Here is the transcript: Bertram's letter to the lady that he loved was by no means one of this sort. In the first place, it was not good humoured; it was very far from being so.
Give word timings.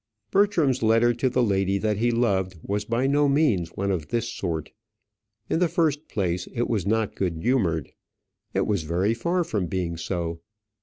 Bertram's 0.31 0.81
letter 0.81 1.13
to 1.13 1.29
the 1.29 1.43
lady 1.43 1.77
that 1.77 1.97
he 1.97 2.09
loved 2.09 2.57
was 2.63 2.85
by 2.85 3.05
no 3.05 3.29
means 3.29 3.69
one 3.75 3.91
of 3.91 4.07
this 4.07 4.27
sort. 4.27 4.71
In 5.47 5.59
the 5.59 5.67
first 5.67 6.07
place, 6.07 6.47
it 6.55 6.67
was 6.67 6.87
not 6.87 7.13
good 7.15 7.35
humoured; 7.39 7.91
it 8.55 8.65
was 8.65 8.81
very 8.81 9.13
far 9.13 9.43
from 9.43 9.67
being 9.67 9.97
so. 9.97 10.41